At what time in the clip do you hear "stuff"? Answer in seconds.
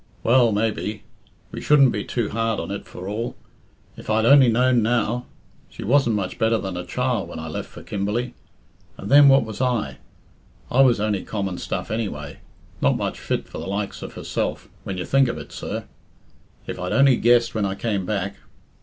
11.59-11.91